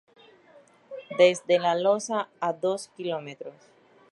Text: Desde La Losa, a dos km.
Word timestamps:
Desde 1.19 1.59
La 1.59 1.75
Losa, 1.75 2.27
a 2.39 2.53
dos 2.53 2.89
km. 2.97 3.51